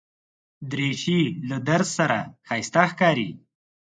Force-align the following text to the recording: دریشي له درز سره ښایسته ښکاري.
دریشي 0.71 1.21
له 1.49 1.57
درز 1.67 1.89
سره 1.99 2.19
ښایسته 2.47 2.83
ښکاري. 2.91 3.29